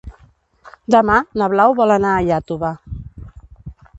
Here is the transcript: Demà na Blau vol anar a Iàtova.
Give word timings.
Demà 0.95 1.17
na 1.41 1.49
Blau 1.53 1.75
vol 1.81 1.95
anar 1.97 2.15
a 2.15 2.25
Iàtova. 2.31 2.75